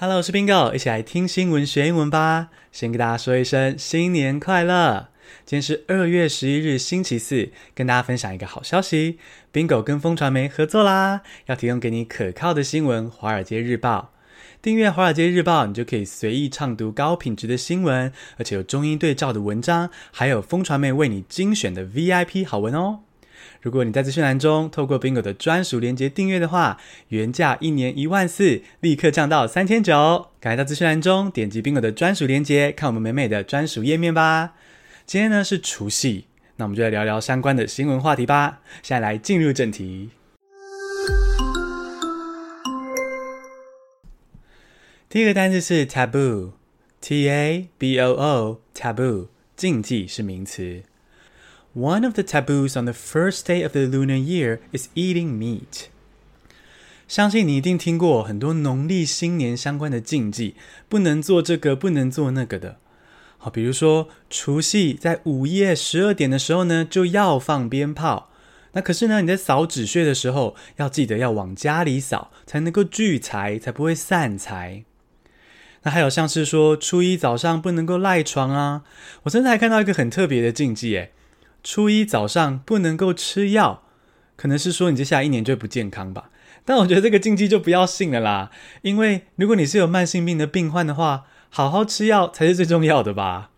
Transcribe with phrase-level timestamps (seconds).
[0.00, 2.50] Hello，我是 Bingo，一起来听新闻学英文吧。
[2.70, 5.08] 先跟大家说一声新年快乐！
[5.44, 9.18] 今天是二月十一日，星期四，跟大家分享一个好消息
[9.52, 14.12] ，Bingo 跟风传媒合作啦，要提供给你可靠的新闻——华尔街日报。
[14.62, 23.00] 订阅华尔街日报，你就可以随意畅读高品质的新闻，而且有中英对照的文章，还有风传媒为你精选的 VIP 好文哦。
[23.60, 26.78] 如果你在资讯栏中透过 Bingo 的专属链接订阅的话，
[27.08, 30.28] 原价一年一万四，立刻降到三千九。
[30.40, 34.54] 赶快到资讯栏中点击 Bingo 的专属链接，看我们美美的专属页面吧。
[35.06, 36.26] 今天呢是除夕，
[36.56, 38.60] 那我们就来聊聊相关的新闻话题吧。
[38.82, 40.10] 现在来进入正题。
[45.08, 50.82] 第一个单词是 taboo，T A B O O，taboo，禁忌是名词。
[51.78, 55.86] One of the taboos on the first day of the lunar year is eating meat.
[57.06, 60.56] 相信你一定听过很多农历新年相关的禁忌，
[60.88, 62.78] 不能做这个，不能做那个的。
[63.36, 68.28] 好，比如说除夕在午夜十二点的时候呢，就要放鞭炮。
[68.72, 74.82] 那可是呢，你在扫纸屑的时候，要记得要往家里扫，才能够聚财，才不会散财。
[75.84, 78.82] 那还有像是说初一早上不能够赖床啊。
[79.22, 81.12] 我甚至还看到一个很特别的禁忌，诶。
[81.62, 83.82] 初一早上不能够吃药，
[84.36, 86.30] 可能是说你接下来一年就不健康吧。
[86.64, 88.50] 但我觉得这个禁忌就不要信了啦，
[88.82, 93.50] 因为如果你是有慢性病的病患的话，好好吃药才是最重要的吧。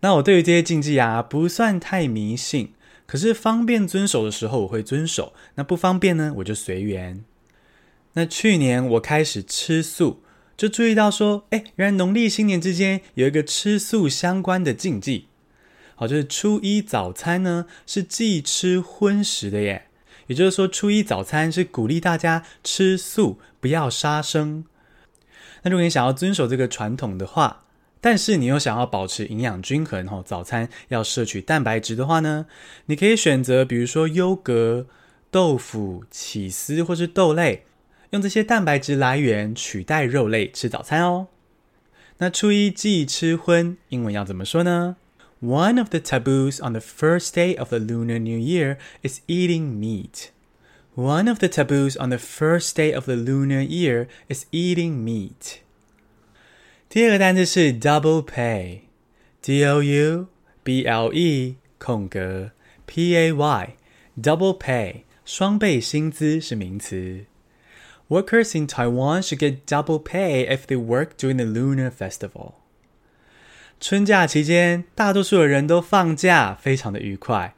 [0.00, 2.74] 那我对于这些禁忌啊，不算太迷信，
[3.06, 7.24] 可是方便遵守的时候我会遵守，那不方便呢，我就随缘。
[8.12, 10.22] 那去年我开始吃素，
[10.56, 15.28] 就注意到说，哎，原来农历新年之间有一个吃素相关的禁忌。
[15.96, 19.86] 好，就是初一早餐呢是忌吃荤食的耶，
[20.28, 24.64] 也就是说初一早餐是鼓励大家吃素，不要杀生。
[25.62, 27.64] 那如果你想要遵守这个传统的话，
[28.00, 32.46] 但是你又想要保持营养均衡，哈，早餐要摄取蛋白质的话呢，
[32.84, 34.86] 你可以选择比如说优格、
[35.30, 37.64] 豆腐、起司或是豆类，
[38.10, 41.28] 用这些蛋白质来源取代肉类吃早餐哦。
[42.18, 44.96] 那初一忌吃荤，英文要怎么说呢
[45.41, 49.79] ？One of the taboos on the first day of the Lunar New Year is eating
[49.79, 50.31] meat.
[50.95, 55.61] One of the taboos on the first day of the Lunar Year is eating meat.
[56.89, 60.27] 第二个单词是 double pay，D O U
[60.63, 62.51] B L E 空格
[62.85, 67.25] P A Y，double pay 双倍薪资是名词。
[68.09, 72.55] Workers in Taiwan should get double pay if they work during the Lunar Festival.
[73.78, 77.54] 春假期间，大多数的人都放假，非常的愉快。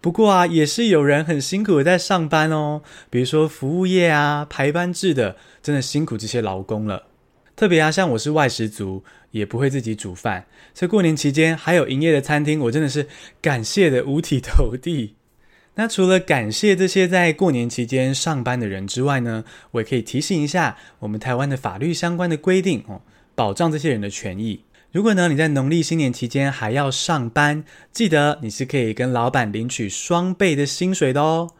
[0.00, 2.80] 不过啊，也是有人很辛苦的在上班哦。
[3.10, 7.08] 比如说服务业啊，排班制的，真的辛苦这些劳工了。
[7.54, 13.06] 特别啊，像我是外食族，也不会自己煮饭，所以过年期间还有营业的餐厅，我真的是
[13.42, 15.16] 感谢的五体投地。
[15.76, 23.02] 那除了感谢这些在过年期间上班的人之外呢，我也可以提醒一下我们台湾的法律相关的规定哦，
[23.34, 24.64] 保障这些人的权益。
[24.92, 27.62] 如果呢，你在农历新年期间还要上班，
[27.92, 31.50] 记得你是可以跟老板领取双倍的薪水的哦。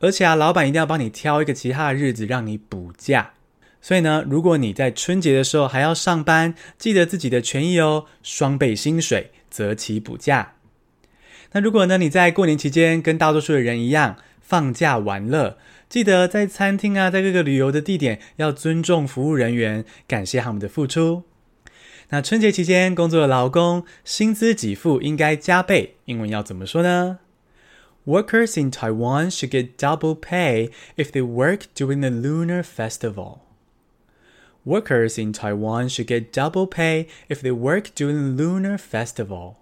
[0.00, 3.34] 而且啊，老板一定要帮你挑一个其他的日子让你补假。
[3.80, 10.54] 所以呢，如果你在春节的时候还要上班，记得自己的权益哦，双倍薪水，择期补假。
[11.52, 15.58] 那如果呢，你在过年期间跟大多数的人一样放假玩乐，
[15.88, 21.29] 记得在餐厅啊，在各个旅游的地点要尊重服务人员，感谢他们的付出。
[22.09, 27.19] 那春节期间工作的劳工薪资给付应该加倍，英文要怎么说呢？
[28.05, 33.39] Workers in Taiwan should get double pay if they work during the Lunar Festival.
[34.63, 39.55] Workers in Taiwan should get double pay if they work during the Lunar Festival.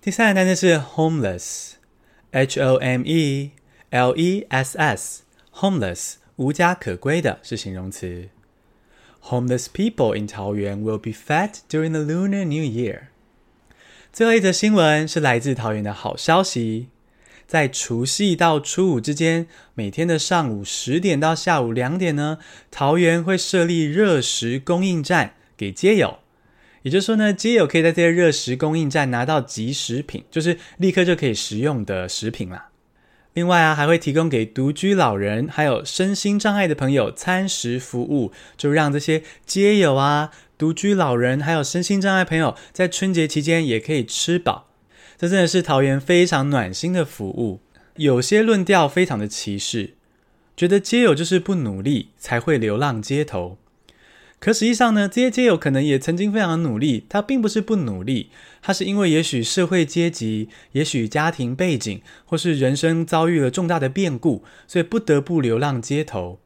[0.00, 3.52] 第三个单词是 homeless，H O M E
[3.90, 8.28] L E S S，homeless 无家可归的是形容词。
[9.25, 13.03] Homeless people in 桃园 will be fed during the Lunar New Year。
[14.11, 16.87] 最后一则新闻是来自桃园的好消息，
[17.47, 22.39] 在除夕到初五之间，每天的上午十点到下午两点呢，
[22.69, 26.19] 桃园会设立热食供应站给街友。
[26.81, 32.70] 也就是说呢，街友可以在这些热食供应站拿到即食品，就是立刻就可以食用的食品啦。
[33.33, 44.67] 另外啊，还会提供给独居老人还有身心障碍的朋友餐食服务，就让这些街友啊、独居老人还有身心障碍朋友在春节期间也可以吃饱。
[45.17, 47.61] 这真的是桃园非常暖心的服务。
[47.95, 49.93] 有些论调非常的歧视，
[50.57, 53.57] 觉得街友就是不努力才会流浪街头。
[54.41, 66.39] 可实际上呢，这些街友可能也曾经非常努力，他并不是不努力，他是因为也许社会阶级，也许家庭背景，或是人生遭遇了重大的变故，所以不得不流浪街头。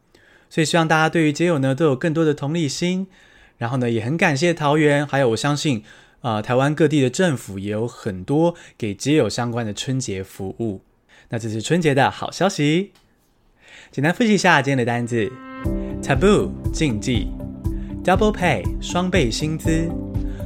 [0.49, 3.07] 所以希望大家对于街友呢都有更多的同理心，
[3.57, 5.81] 然后呢也很感谢桃园，还有我相信，
[6.19, 10.81] 呃，台湾各地的政府也有很多给街友相关的春节服务。
[11.29, 12.91] 那这是春节的好消息。
[13.89, 15.31] 简单复习一下今天的单字
[16.03, 17.29] ：taboo 禁忌。
[18.05, 19.89] Double pay 双倍薪资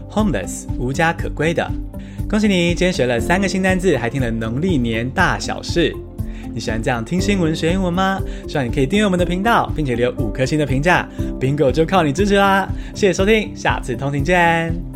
[0.10, 1.70] ，homeless 无家可归的。
[2.30, 5.94] 恭喜你，今天学了三个新单字，还听了农历年大小事。
[6.54, 8.18] 你喜欢这样听新闻学英文吗？
[8.48, 11.06] 希望你可以订阅我们的频道，并且留五颗星的评价。
[11.38, 12.66] Bingo 就靠你支持啦！
[12.96, 14.89] 谢谢收听，下次通勤见。